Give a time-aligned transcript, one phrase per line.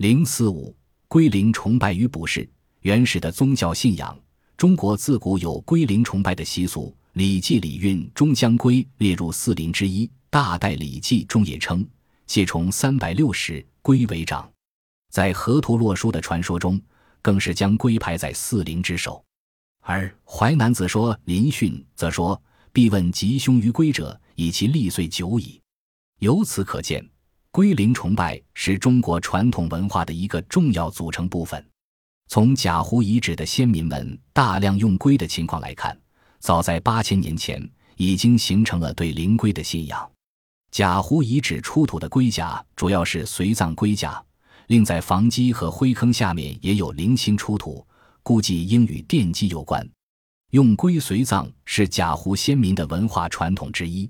[0.00, 0.74] 零四五
[1.08, 2.48] 龟灵崇拜与卜筮，
[2.80, 4.18] 原始的宗教信仰。
[4.56, 11.86] 中国自古有龟灵崇拜的习俗，《礼记·礼运》中将龟列入四灵之一，《大代礼记》中也称
[12.26, 14.50] “谢虫三百六十，龟为长”。
[15.12, 16.80] 在河图洛书的传说中，
[17.20, 19.22] 更是将龟排在四灵之首。
[19.80, 22.42] 而《淮南子·说林训》则说
[22.72, 25.60] ：“必问吉凶于龟者，以其历岁久矣。”
[26.20, 27.06] 由此可见。
[27.52, 31.64] 龟灵崇拜是中国传统文化的一个重要组成部分。
[32.28, 35.98] 从贾湖遗址的先民们大量用龟的情况来看，
[36.38, 40.08] 早在八千年前已经形成了对灵龟的信仰。
[40.70, 44.24] 贾湖遗址出土的龟甲主要是随葬龟甲，
[44.68, 47.84] 另在房基和灰坑下面也有零星出土，
[48.22, 49.84] 估计应与奠基有关。
[50.52, 54.08] 用龟随葬是贾湖先民的文化传统之一。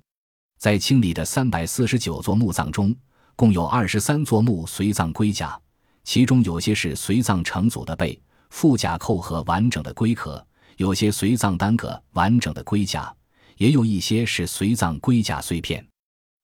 [0.59, 2.95] 在清理的三百四十九座墓葬中，
[3.41, 5.59] 共有二十三座墓随葬龟甲，
[6.05, 10.47] 其中有些是随葬成组的背、腹甲扣合完整的龟壳，
[10.77, 13.11] 有些随葬单个完整的龟甲，
[13.57, 15.83] 也有一些是随葬龟甲碎片。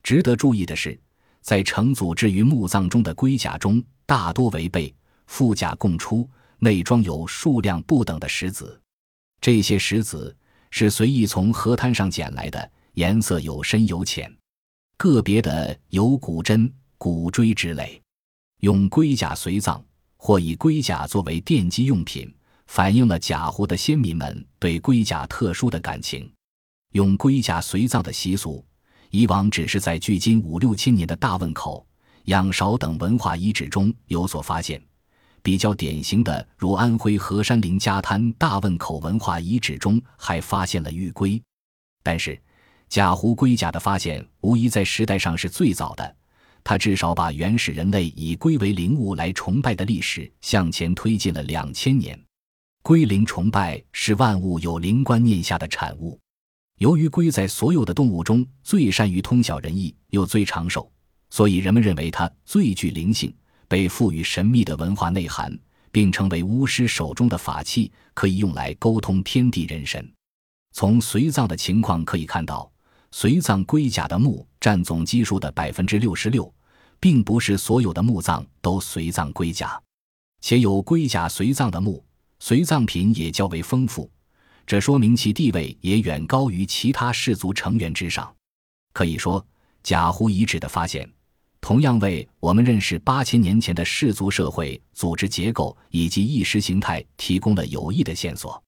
[0.02, 0.98] 值得注意的是，
[1.42, 4.90] 在成组置于墓葬中的龟甲中，大多为背、
[5.26, 6.26] 腹甲共出，
[6.60, 8.80] 内装有数量不等的石子。
[9.42, 10.34] 这些石子
[10.70, 14.34] 是随意从河滩上捡来的，颜色有深有浅，
[14.96, 16.72] 个别的有骨针。
[16.98, 18.00] 骨锥之类，
[18.60, 19.82] 用龟甲随葬，
[20.16, 22.32] 或以龟甲作为奠基用品，
[22.66, 26.30] 反映了贾湖的先民们对龟甲特殊的感情。
[26.92, 28.64] 用龟甲随葬的习俗，
[29.10, 31.86] 以往只是在距今五六千年的大汶口、
[32.24, 34.82] 仰韶等文化遗址中有所发现。
[35.42, 41.40] 比较典型的，如安徽合山林家滩大汶口文化遗址中，还发现了玉龟。
[42.02, 42.40] 但是，
[42.88, 46.16] 贾湖龟甲的发现，无疑在时代上是最早的。
[46.68, 52.20] 他至少把原始人类以龟为灵物来崇拜的历史向前推进了两千年。
[52.82, 56.18] 龟灵崇拜是万物有灵观念下的产物。
[56.78, 60.90] 由于龟在所有的动物中最善于通晓人意，又最长寿，
[61.30, 63.32] 所以人们认为它最具灵性，
[63.68, 65.56] 被赋予神秘的文化内涵，
[65.92, 70.12] 并成为巫师手中的法器，可以用来沟通天地人神。
[70.72, 72.68] 从随葬的情况可以看到，
[73.12, 76.52] 随葬龟甲的墓占总基数的百分之六十六。
[77.06, 79.80] 并不是所有的墓葬都随葬龟甲，
[80.40, 82.04] 且有龟甲随葬的墓，
[82.40, 84.10] 随葬品也较为丰富，
[84.66, 88.34] 这说明其地位也远高于其他氏族成员之上。
[88.92, 89.46] 可以说，
[89.84, 91.08] 贾湖遗址的发现，
[91.60, 98.60] 同样为我们认识八千年前的氏族社会组织结构以及意识形态提供了有益的线索。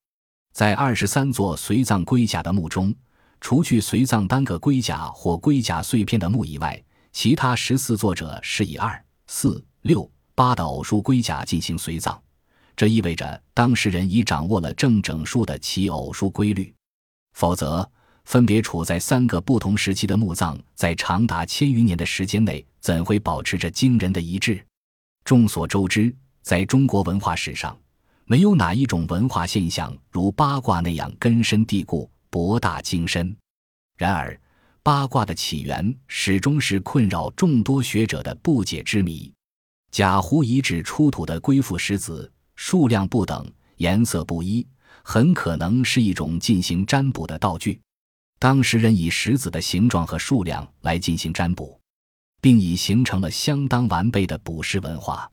[0.52, 2.94] 在二十三座随葬龟甲的墓中，
[3.40, 6.80] 除去随葬单个龟甲或龟甲碎片的墓以外，
[7.20, 12.16] 其他十四作者是以二、四、六、八的偶数龟甲进行随葬，
[12.76, 16.72] 这意味着当事人已掌握了正整数的其偶数规律。
[17.32, 17.84] 否则，
[18.24, 24.64] 分别处在三个不同时期的墓葬，在长达千余年的时间内，怎会保持着惊人的一致？
[25.24, 27.76] 众所周知，在中国文化史上，
[28.26, 33.36] 没有哪一种文化现象如八卦那样根深蒂固、博大精深。
[33.96, 34.40] 然而，
[34.88, 39.30] 八卦的起源始终是困扰众多学者的不解之谜。
[39.90, 43.46] 贾湖遗址出土的龟腹石子数量不等，
[43.76, 44.66] 颜色不一，
[45.02, 47.78] 很可能是一种进行占卜的道具。
[48.38, 51.78] 当时人以石子的形状和数量来进行占卜，
[52.40, 55.30] 并已形成了相当完备的卜筮文化。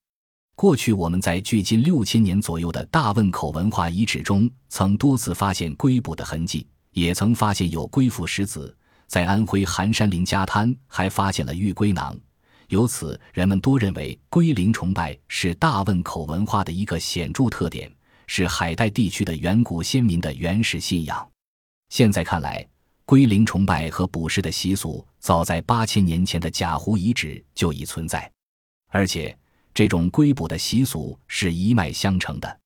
[0.57, 8.75] 过去我们在距今六千年左右的大汶口文化遗址中，曾多次发现龟卜的痕迹，也曾发现有龟腹石子。
[9.07, 12.17] 在安徽含山陵家滩还发现了玉龟囊，
[12.69, 17.91] 由此人们多认为龟灵崇拜是大汶口文化的一个显著特点，
[18.27, 21.27] 是海带地区的远古先民的原始信仰。
[21.89, 22.67] 现在看来，
[23.05, 28.29] 龟灵崇拜和捕食的习俗早在八千年前的贾湖遗址就已存在，
[28.89, 29.37] 而且
[29.73, 32.59] 这种龟卜的习俗是一脉相承的。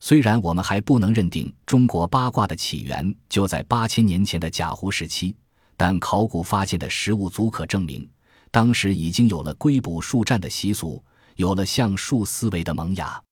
[0.00, 5.34] 虽然我们还不能认定中国八卦的起源就在八千年前的贾湖时期。
[5.78, 8.06] 但考古发现的实物足可证明，
[8.50, 11.02] 当时已经有了龟卜树战的习俗，
[11.36, 13.22] 有了象数思维的萌芽。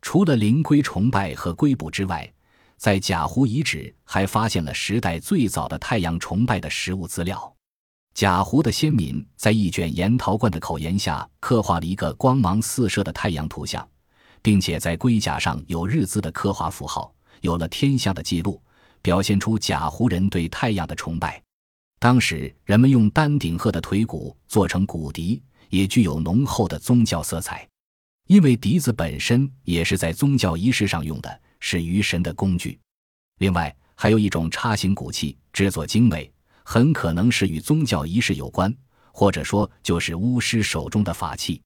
[0.00, 2.32] 除了灵龟崇拜和龟卜之外，
[2.76, 7.52] 在贾湖遗址还发现了时代最早的太阳崇拜的实物资料。
[8.14, 13.84] 贾湖的先民在一卷岩陶罐的口沿下刻画了一个光芒四射的太阳图像，
[14.40, 18.62] 并且在龟甲上有日字的刻画符号，有了天象的记录，
[19.02, 21.42] 表现出贾湖人对太阳的崇拜。
[21.98, 27.68] 当时人们用丹顶鹤的腿骨做成骨笛，也具有浓厚的宗教色彩。
[28.28, 32.78] 因为笛子本身也是在宗教仪式上用的，是鱼神的工具。
[33.38, 36.30] 另外，还有一种叉形骨器，制作精美，
[36.62, 38.72] 很可能是与宗教仪式有关，
[39.12, 41.60] 或者说就是巫师手中的法器。